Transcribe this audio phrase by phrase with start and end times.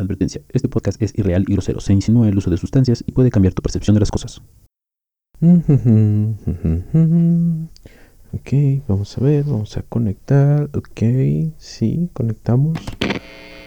[0.00, 3.30] Advertencia, este podcast es irreal y grosero, se insinúa el uso de sustancias y puede
[3.30, 4.42] cambiar tu percepción de las cosas.
[8.32, 8.52] Ok,
[8.86, 10.70] vamos a ver, vamos a conectar.
[10.72, 11.02] Ok,
[11.58, 12.78] sí, conectamos.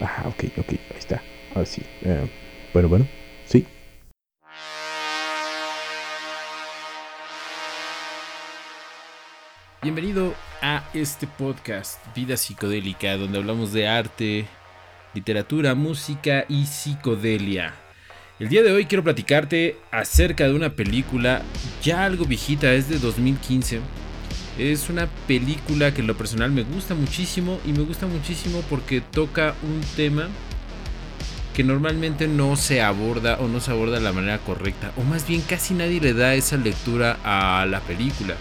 [0.00, 1.20] Ah, ok, ok, ahí está.
[1.54, 1.82] Ahora sí.
[2.00, 2.30] Eh,
[2.72, 3.06] bueno, bueno,
[3.44, 3.66] sí.
[9.82, 10.32] Bienvenido
[10.62, 14.46] a este podcast Vida Psicodélica, donde hablamos de arte,
[15.14, 17.74] literatura, música y psicodelia.
[18.40, 21.42] El día de hoy quiero platicarte acerca de una película
[21.82, 23.80] ya algo viejita, es de 2015.
[24.58, 29.00] Es una película que en lo personal me gusta muchísimo y me gusta muchísimo porque
[29.00, 30.28] toca un tema
[31.54, 35.26] que normalmente no se aborda o no se aborda de la manera correcta, o más
[35.28, 38.34] bien casi nadie le da esa lectura a la película.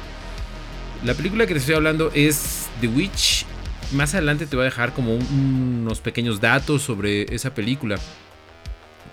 [1.06, 3.46] La película que te estoy hablando es The Witch.
[3.94, 7.98] Más adelante te voy a dejar como unos pequeños datos sobre esa película.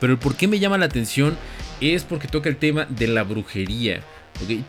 [0.01, 1.37] Pero el por qué me llama la atención
[1.81, 4.01] es porque toca el tema de la brujería.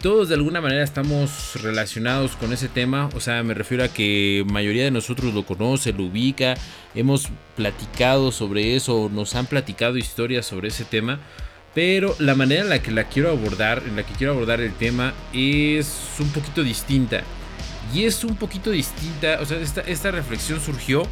[0.01, 3.09] Todos de alguna manera estamos relacionados con ese tema.
[3.15, 6.55] O sea, me refiero a que mayoría de nosotros lo conoce, lo ubica.
[6.93, 11.19] Hemos platicado sobre eso, nos han platicado historias sobre ese tema.
[11.73, 14.73] Pero la manera en la que la quiero abordar, en la que quiero abordar el
[14.73, 17.23] tema, es un poquito distinta.
[17.93, 21.03] Y es un poquito distinta, o sea, esta, esta reflexión surgió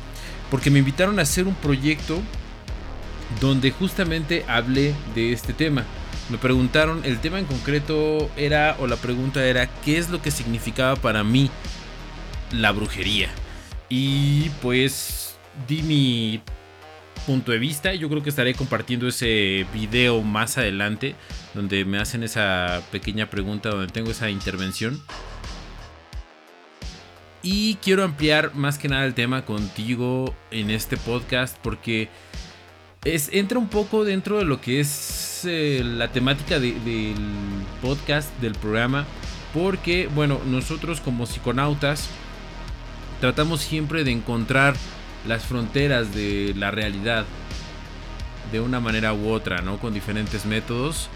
[0.49, 2.21] porque me invitaron a hacer un proyecto
[3.39, 5.85] donde justamente hablé de este tema.
[6.29, 10.31] Me preguntaron, el tema en concreto era, o la pregunta era, ¿qué es lo que
[10.31, 11.49] significaba para mí
[12.51, 13.29] la brujería?
[13.89, 16.41] Y pues di mi
[17.25, 17.93] punto de vista.
[17.93, 21.15] Yo creo que estaré compartiendo ese video más adelante,
[21.53, 25.01] donde me hacen esa pequeña pregunta, donde tengo esa intervención.
[27.41, 32.09] Y quiero ampliar más que nada el tema contigo en este podcast porque
[33.05, 37.15] es, entra un poco dentro de lo que es eh, la temática del
[37.81, 39.05] podcast, del programa.
[39.53, 42.09] Porque, bueno, nosotros como psiconautas
[43.21, 44.75] tratamos siempre de encontrar
[45.27, 47.25] las fronteras de la realidad
[48.51, 49.79] de una manera u otra, ¿no?
[49.79, 51.09] Con diferentes métodos,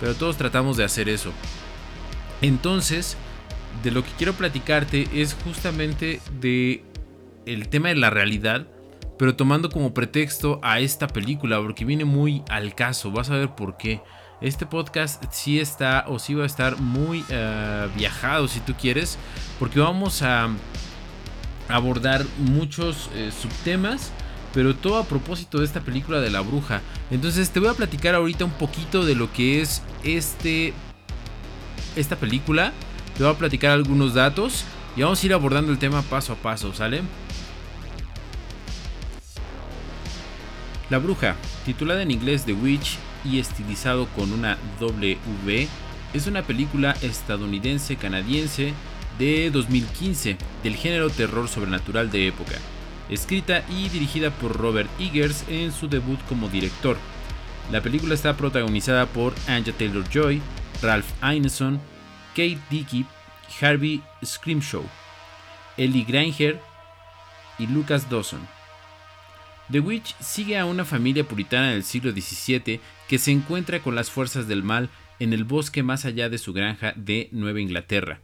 [0.00, 1.32] pero todos tratamos de hacer eso.
[2.42, 3.16] Entonces,
[3.82, 6.84] de lo que quiero platicarte es justamente de
[7.46, 8.66] el tema de la realidad,
[9.18, 13.54] pero tomando como pretexto a esta película, porque viene muy al caso, vas a ver
[13.54, 14.02] por qué.
[14.40, 19.18] Este podcast sí está o sí va a estar muy uh, viajado si tú quieres,
[19.58, 20.48] porque vamos a
[21.68, 24.12] abordar muchos eh, subtemas,
[24.52, 26.80] pero todo a propósito de esta película de la bruja.
[27.10, 30.72] Entonces te voy a platicar ahorita un poquito de lo que es este
[31.96, 32.72] esta película.
[33.16, 34.64] Te voy a platicar algunos datos
[34.96, 37.02] y vamos a ir abordando el tema paso a paso, ¿sale?
[40.88, 45.68] La bruja, titulada en inglés The Witch y estilizado con una W,
[46.12, 48.72] es una película estadounidense canadiense
[49.18, 52.56] de 2015 del género terror sobrenatural de época,
[53.08, 56.96] escrita y dirigida por Robert Eggers en su debut como director.
[57.70, 60.42] La película está protagonizada por Anja Taylor Joy,
[60.82, 61.80] Ralph Ineson,
[62.30, 63.06] Kate Dickey,
[63.60, 64.84] Harvey Scrimshaw,
[65.76, 66.60] Ellie Granger
[67.58, 68.40] y Lucas Dawson.
[69.70, 74.10] The Witch sigue a una familia puritana del siglo XVII que se encuentra con las
[74.10, 78.20] fuerzas del mal en el bosque más allá de su granja de Nueva Inglaterra.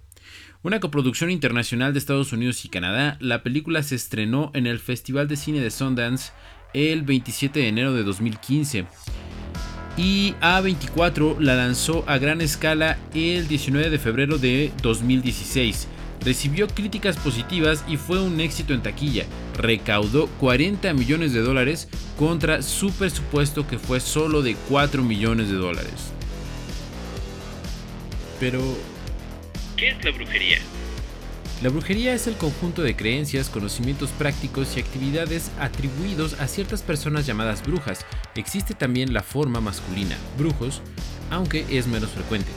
[0.62, 5.28] Una coproducción internacional de Estados Unidos y Canadá, la película se estrenó en el Festival
[5.28, 6.32] de Cine de Sundance
[6.74, 8.86] el 27 de enero de 2015
[9.96, 15.88] y A24 la lanzó a gran escala el 19 de febrero de 2016.
[16.24, 19.24] Recibió críticas positivas y fue un éxito en taquilla.
[19.56, 25.54] Recaudó 40 millones de dólares contra su presupuesto que fue solo de 4 millones de
[25.54, 26.12] dólares.
[28.40, 28.60] Pero,
[29.76, 30.58] ¿Qué es la brujería?
[31.62, 37.24] La brujería es el conjunto de creencias, conocimientos prácticos y actividades atribuidos a ciertas personas
[37.24, 38.04] llamadas brujas.
[38.34, 40.82] Existe también la forma masculina, brujos,
[41.30, 42.50] aunque es menos frecuente,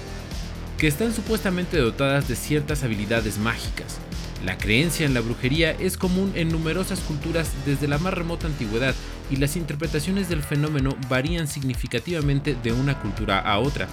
[0.77, 3.99] que están supuestamente dotadas de ciertas habilidades mágicas.
[4.43, 8.95] La creencia en la brujería es común en numerosas culturas desde la más remota antigüedad
[9.31, 13.87] y las interpretaciones del fenómeno varían significativamente de una cultura a otra.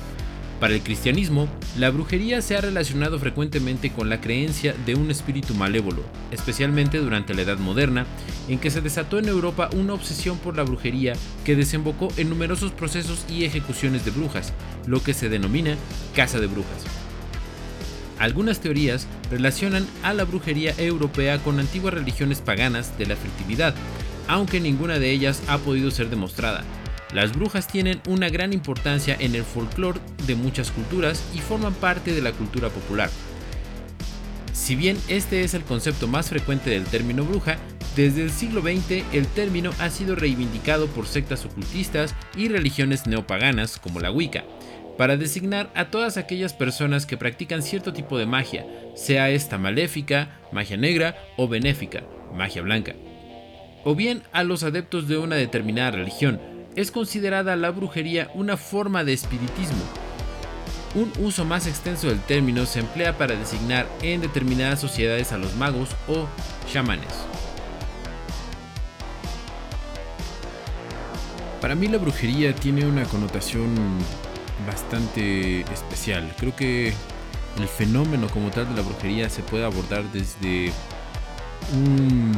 [0.60, 5.54] Para el cristianismo, la brujería se ha relacionado frecuentemente con la creencia de un espíritu
[5.54, 8.06] malévolo, especialmente durante la Edad Moderna,
[8.48, 11.12] en que se desató en Europa una obsesión por la brujería
[11.44, 14.54] que desembocó en numerosos procesos y ejecuciones de brujas,
[14.86, 15.76] lo que se denomina
[16.14, 16.84] caza de brujas.
[18.18, 23.74] Algunas teorías relacionan a la brujería europea con antiguas religiones paganas de la fertilidad,
[24.26, 26.64] aunque ninguna de ellas ha podido ser demostrada.
[27.12, 32.12] Las brujas tienen una gran importancia en el folclore de muchas culturas y forman parte
[32.12, 33.10] de la cultura popular.
[34.52, 37.58] Si bien este es el concepto más frecuente del término bruja,
[37.94, 43.78] desde el siglo XX el término ha sido reivindicado por sectas ocultistas y religiones neopaganas
[43.78, 44.44] como la Wicca,
[44.98, 48.66] para designar a todas aquellas personas que practican cierto tipo de magia,
[48.96, 52.02] sea esta maléfica, magia negra o benéfica,
[52.34, 52.94] magia blanca.
[53.84, 56.40] O bien a los adeptos de una determinada religión,
[56.76, 59.82] es considerada la brujería una forma de espiritismo.
[60.94, 65.56] Un uso más extenso del término se emplea para designar en determinadas sociedades a los
[65.56, 66.26] magos o
[66.70, 67.12] chamanes.
[71.60, 73.74] Para mí la brujería tiene una connotación
[74.66, 76.34] bastante especial.
[76.38, 76.92] Creo que
[77.58, 80.70] el fenómeno como tal de la brujería se puede abordar desde
[81.72, 82.32] un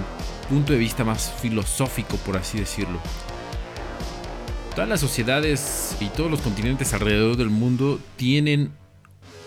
[0.49, 3.01] punto de vista más filosófico, por así decirlo.
[4.75, 8.71] Todas las sociedades y todos los continentes alrededor del mundo tienen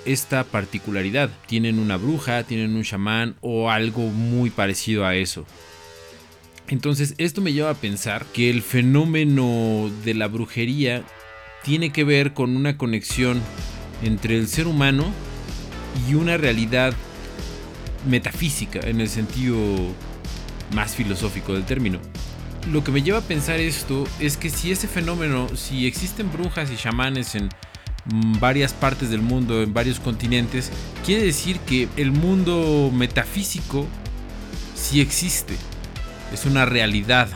[0.06, 1.30] esta particularidad.
[1.48, 5.46] Tienen una bruja, tienen un chamán o algo muy parecido a eso.
[6.68, 11.04] Entonces esto me lleva a pensar que el fenómeno de la brujería
[11.64, 13.42] tiene que ver con una conexión
[14.04, 15.12] entre el ser humano
[16.10, 16.94] y una realidad
[18.10, 19.58] metafísica en el sentido
[20.74, 22.00] más filosófico del término.
[22.70, 26.72] Lo que me lleva a pensar esto es que si ese fenómeno, si existen brujas
[26.72, 27.50] y chamanes en
[28.40, 30.72] varias partes del mundo, en varios continentes,
[31.06, 33.88] quiere decir que el mundo metafísico
[34.76, 35.56] sí existe,
[36.32, 37.30] es una realidad.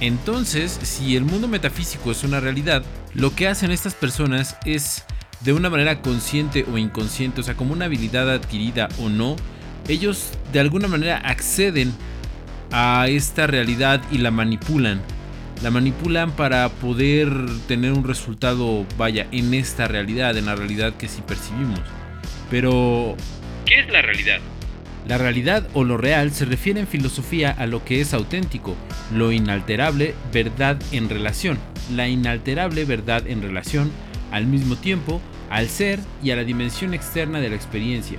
[0.00, 2.84] Entonces, si el mundo metafísico es una realidad,
[3.14, 5.04] lo que hacen estas personas es
[5.40, 9.36] de una manera consciente o inconsciente, o sea, como una habilidad adquirida o no,
[9.88, 11.92] ellos de alguna manera acceden
[12.72, 15.00] a esta realidad y la manipulan.
[15.62, 17.30] La manipulan para poder
[17.68, 21.80] tener un resultado, vaya, en esta realidad, en la realidad que sí percibimos.
[22.50, 23.14] Pero,
[23.66, 24.38] ¿qué es la realidad?
[25.06, 28.76] La realidad o lo real se refiere en filosofía a lo que es auténtico,
[29.14, 31.58] lo inalterable, verdad en relación,
[31.94, 33.90] la inalterable verdad en relación,
[34.30, 35.20] al mismo tiempo,
[35.50, 38.18] al ser y a la dimensión externa de la experiencia.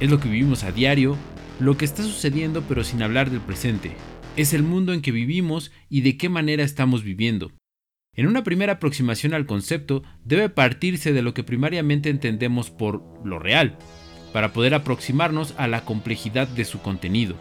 [0.00, 1.16] Es lo que vivimos a diario,
[1.60, 3.92] lo que está sucediendo pero sin hablar del presente.
[4.36, 7.52] Es el mundo en que vivimos y de qué manera estamos viviendo.
[8.16, 13.38] En una primera aproximación al concepto debe partirse de lo que primariamente entendemos por lo
[13.38, 13.76] real,
[14.32, 17.36] para poder aproximarnos a la complejidad de su contenido.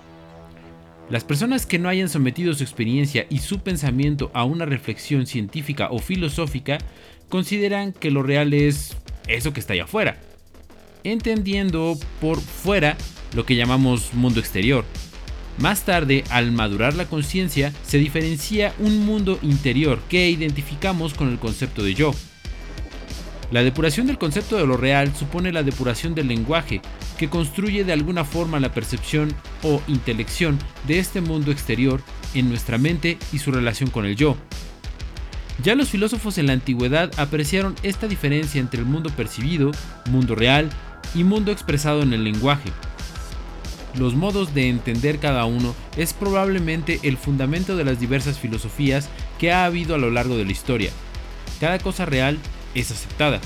[1.10, 5.90] Las personas que no hayan sometido su experiencia y su pensamiento a una reflexión científica
[5.92, 6.78] o filosófica
[7.30, 10.22] consideran que lo real es eso que está allá afuera,
[11.04, 12.98] entendiendo por fuera
[13.34, 14.86] lo que llamamos mundo exterior.
[15.58, 21.40] Más tarde, al madurar la conciencia, se diferencia un mundo interior que identificamos con el
[21.40, 22.14] concepto de yo,
[23.54, 26.82] la depuración del concepto de lo real supone la depuración del lenguaje,
[27.20, 29.32] que construye de alguna forma la percepción
[29.62, 30.58] o intelección
[30.88, 32.02] de este mundo exterior
[32.34, 34.36] en nuestra mente y su relación con el yo.
[35.64, 39.70] Ya los filósofos en la antigüedad apreciaron esta diferencia entre el mundo percibido,
[40.10, 40.72] mundo real
[41.14, 42.72] y mundo expresado en el lenguaje.
[43.96, 49.52] Los modos de entender cada uno es probablemente el fundamento de las diversas filosofías que
[49.52, 50.92] ha habido a lo largo de la historia.
[51.60, 52.40] Cada cosa real
[52.74, 53.40] es aceptada.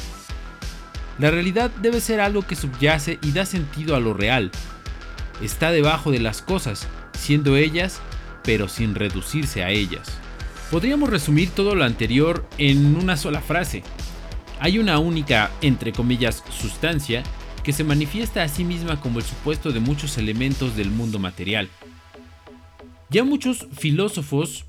[1.19, 4.51] La realidad debe ser algo que subyace y da sentido a lo real.
[5.41, 7.99] Está debajo de las cosas, siendo ellas,
[8.43, 10.07] pero sin reducirse a ellas.
[10.71, 13.83] Podríamos resumir todo lo anterior en una sola frase.
[14.59, 17.23] Hay una única, entre comillas, sustancia
[17.67, 21.67] que se manifiesta a sí misma como el supuesto de muchos elementos del mundo material.
[23.09, 24.63] Ya muchos filósofos,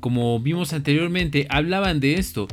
[0.00, 2.48] como vimos anteriormente, hablaban de esto,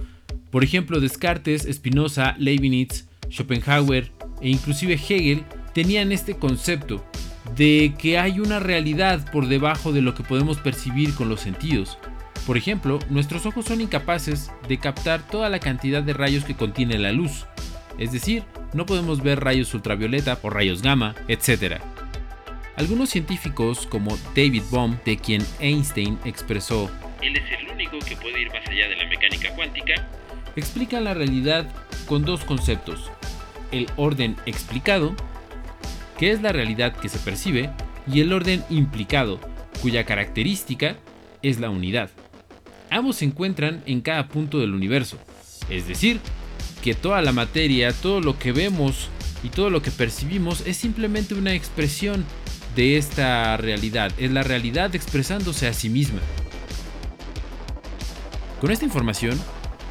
[0.51, 4.11] por ejemplo, Descartes, Spinoza, Leibniz, Schopenhauer
[4.41, 7.01] e inclusive Hegel tenían este concepto
[7.55, 11.97] de que hay una realidad por debajo de lo que podemos percibir con los sentidos.
[12.45, 16.99] Por ejemplo, nuestros ojos son incapaces de captar toda la cantidad de rayos que contiene
[16.99, 17.45] la luz,
[17.97, 18.43] es decir,
[18.75, 21.77] no podemos ver rayos ultravioleta o rayos gamma, etc.
[22.75, 26.91] Algunos científicos, como David Bohm, de quien Einstein expresó,
[27.21, 30.09] Él es el único que puede ir más allá de la mecánica cuántica,
[30.57, 31.65] explica la realidad
[32.05, 33.09] con dos conceptos.
[33.71, 35.15] El orden explicado,
[36.19, 37.69] que es la realidad que se percibe,
[38.11, 39.39] y el orden implicado,
[39.81, 40.97] cuya característica
[41.41, 42.09] es la unidad.
[42.89, 45.17] Ambos se encuentran en cada punto del universo,
[45.69, 46.19] es decir,
[46.85, 49.09] que toda la materia, todo lo que vemos
[49.41, 52.23] y todo lo que percibimos es simplemente una expresión
[52.75, 56.19] de esta realidad, es la realidad expresándose a sí misma.
[58.61, 59.41] Con esta información,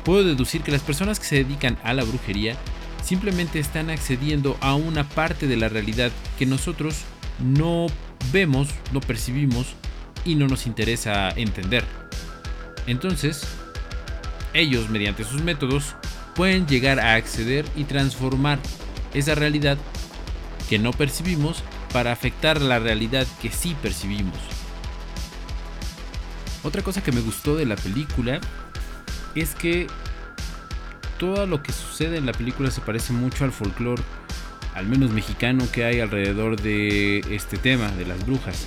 [0.04, 2.56] puedo deducir que las personas que se dedican a la brujería
[3.02, 7.00] simplemente están accediendo a una parte de la realidad que nosotros
[7.40, 7.86] no
[8.32, 9.66] vemos, no percibimos
[10.24, 11.84] y no nos interesa entender.
[12.86, 13.48] Entonces,
[14.52, 15.96] ellos mediante sus métodos
[16.34, 18.58] pueden llegar a acceder y transformar
[19.12, 19.78] esa realidad
[20.68, 21.62] que no percibimos
[21.92, 24.38] para afectar la realidad que sí percibimos.
[26.62, 28.40] Otra cosa que me gustó de la película
[29.34, 29.86] es que
[31.18, 34.02] todo lo que sucede en la película se parece mucho al folclore,
[34.74, 38.66] al menos mexicano, que hay alrededor de este tema, de las brujas.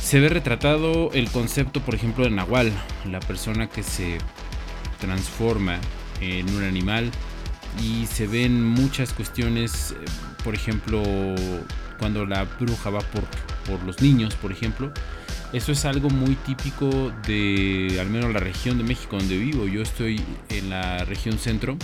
[0.00, 2.72] Se ve retratado el concepto, por ejemplo, de Nahual,
[3.04, 4.18] la persona que se
[5.00, 5.80] transforma
[6.20, 7.10] en un animal
[7.82, 10.04] y se ven muchas cuestiones, eh,
[10.42, 11.02] por ejemplo,
[11.98, 13.24] cuando la bruja va por,
[13.66, 14.92] por los niños, por ejemplo.
[15.52, 19.66] Eso es algo muy típico de al menos la región de México donde vivo.
[19.66, 21.76] Yo estoy en la región centro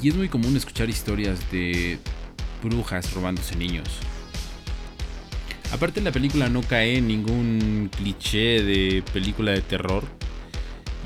[0.00, 1.98] y es muy común escuchar historias de
[2.62, 3.88] brujas robándose niños.
[5.72, 10.17] Aparte la película no cae en ningún cliché de película de terror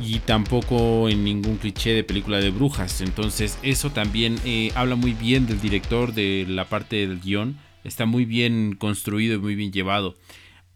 [0.01, 3.01] y tampoco en ningún cliché de película de brujas.
[3.01, 7.59] Entonces eso también eh, habla muy bien del director, de la parte del guion.
[7.85, 10.15] Está muy bien construido y muy bien llevado.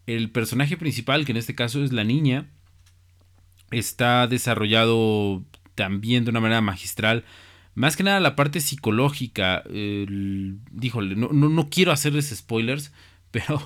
[0.05, 2.49] El personaje principal, que en este caso es la niña,
[3.71, 5.43] está desarrollado
[5.75, 7.23] también de una manera magistral.
[7.75, 9.63] Más que nada la parte psicológica.
[9.65, 12.91] díjole, no, no, no, quiero hacerles spoilers,
[13.31, 13.61] pero,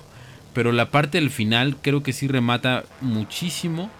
[0.52, 3.90] pero la parte del final creo que sí remata muchísimo.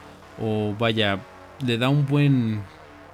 [0.41, 1.21] O vaya,
[1.65, 2.63] le da un buen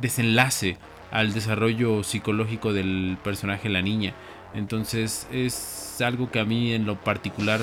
[0.01, 0.77] desenlace
[1.11, 4.15] al desarrollo psicológico del personaje la niña.
[4.55, 7.61] Entonces es algo que a mí en lo particular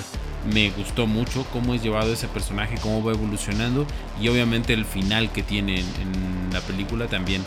[0.53, 3.85] me gustó mucho, cómo es llevado ese personaje, cómo va evolucionando
[4.21, 7.43] y obviamente el final que tiene en, la película también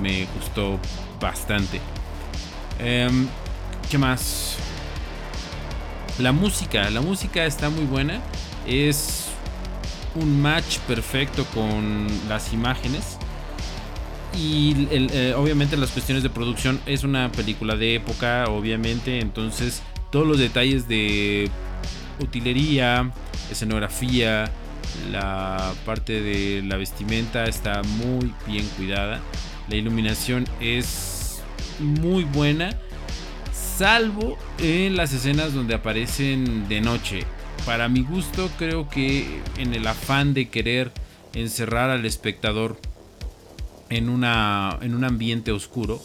[0.00, 0.78] me gustó
[1.20, 1.80] bastante.
[2.78, 3.26] Em,
[3.90, 4.56] ¿Qué más?
[6.18, 8.20] La música, la música está muy buena,
[8.66, 9.31] es
[10.14, 13.18] un match perfecto con las imágenes.
[14.34, 19.20] Y eh, obviamente las cuestiones de producción es una película de época, obviamente.
[19.20, 21.50] Entonces todos los detalles de
[22.20, 23.10] utilería,
[23.50, 24.50] escenografía,
[25.10, 29.20] la parte de la vestimenta está muy bien cuidada.
[29.68, 31.42] La iluminación es
[31.78, 32.70] muy buena,
[33.52, 37.20] salvo en las escenas donde aparecen de noche
[37.64, 40.92] para mi gusto creo que en el afán de querer
[41.34, 42.78] encerrar al espectador
[43.88, 46.00] en, una, en un ambiente oscuro,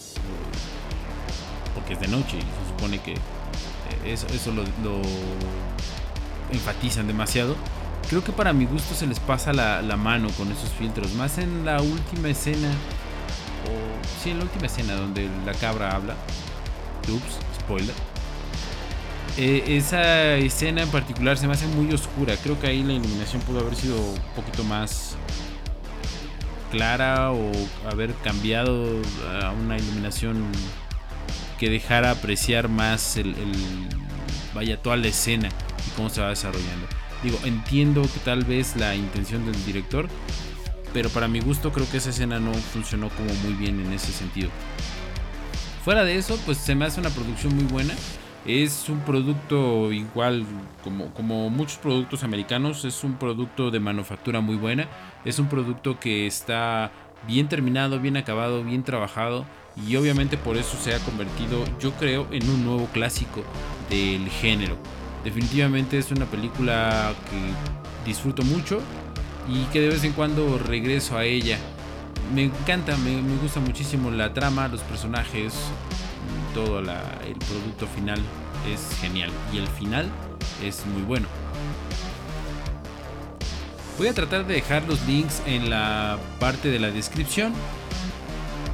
[1.74, 4.64] porque es de noche y se supone que eh, eso, lo,
[6.52, 7.56] enfatizan demasiado,
[8.10, 11.38] creo que para mi gusto se les pasa la, la, mano con esos filtros, más
[11.38, 12.70] en la última escena,
[13.66, 16.16] o sí, en la última escena donde la cabra habla,
[17.10, 18.17] ups, spoiler
[19.38, 22.36] eh, esa escena en particular se me hace muy oscura.
[22.38, 25.16] Creo que ahí la iluminación pudo haber sido un poquito más
[26.72, 27.52] clara o
[27.90, 29.02] haber cambiado
[29.42, 30.44] a una iluminación
[31.60, 33.36] que dejara apreciar más el,
[34.54, 35.50] vaya toda la escena
[35.88, 36.88] y cómo se va desarrollando.
[37.24, 40.08] Digo, entiendo que tal vez la intención del director,
[40.94, 44.12] pero para mi gusto creo que esa escena no funcionó como muy bien en ese
[44.12, 44.50] sentido.
[45.84, 47.94] Fuera de eso, pues se me hace una producción muy buena.
[48.46, 50.46] Es un producto igual
[50.84, 54.88] como, como muchos productos americanos, es un producto de manufactura muy buena,
[55.26, 56.92] es un producto que está
[57.28, 59.46] bien terminado, bien acabado, bien trabajado
[59.86, 63.44] y obviamente por eso se ha convertido, yo creo, en un nuevo clásico
[63.90, 64.78] del género.
[65.24, 68.80] Definitivamente es una película que disfruto mucho
[69.50, 71.58] y que de vez en cuando regreso a ella.
[72.34, 75.54] Me encanta, me, me gusta muchísimo la trama, los personajes,
[76.58, 78.20] todo el producto final
[78.68, 80.10] es genial y el final
[80.64, 81.28] es muy bueno.
[84.00, 87.54] Voy a tratar de dejar los links en la parte de la descripción.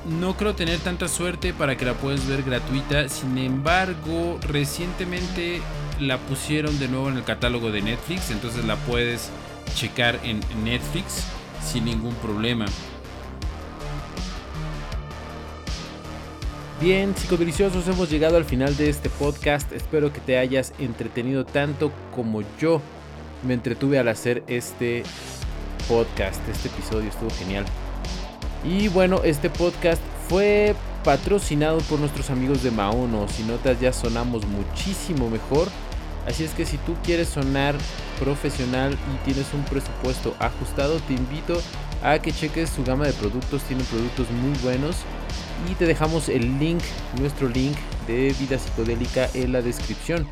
[0.06, 3.10] No creo tener tanta suerte para que la puedas ver gratuita.
[3.10, 5.62] Sin embargo, recientemente
[6.00, 8.32] la pusieron de nuevo en el catálogo de Netflix.
[8.32, 9.30] Entonces la puedes
[9.76, 11.26] checar en Netflix
[11.62, 12.66] sin ningún problema.
[16.84, 19.72] Bien, psicodeliciosos, hemos llegado al final de este podcast.
[19.72, 22.82] Espero que te hayas entretenido tanto como yo
[23.48, 25.04] me entretuve al hacer este
[25.88, 26.42] podcast.
[26.50, 27.64] Este episodio estuvo genial.
[28.66, 30.76] Y bueno, este podcast fue
[31.06, 33.30] patrocinado por nuestros amigos de Maono.
[33.30, 35.70] Si notas, ya sonamos muchísimo mejor.
[36.28, 37.76] Así es que si tú quieres sonar
[38.20, 41.62] profesional y tienes un presupuesto ajustado, te invito
[42.02, 43.64] a que cheques su gama de productos.
[43.64, 44.98] Tienen productos muy buenos.
[45.70, 46.82] Y te dejamos el link,
[47.20, 47.78] nuestro link
[48.08, 50.28] de vida psicodélica en la descripción.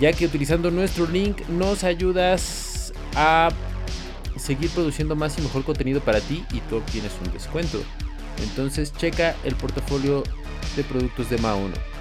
[0.00, 3.48] Ya que utilizando nuestro link nos ayudas a
[4.36, 7.78] seguir produciendo más y mejor contenido para ti y tú obtienes un descuento.
[8.42, 10.22] Entonces checa el portafolio
[10.76, 11.95] de productos de Ma1.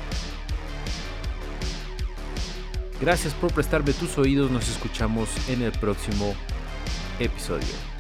[3.02, 6.34] Gracias por prestarme tus oídos, nos escuchamos en el próximo
[7.20, 7.95] episodio.